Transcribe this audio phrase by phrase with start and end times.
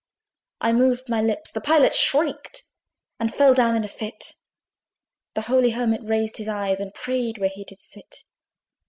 [0.61, 2.63] I moved my lips the Pilot shrieked
[3.19, 4.33] And fell down in a fit;
[5.35, 8.23] The holy Hermit raised his eyes, And prayed where he did sit.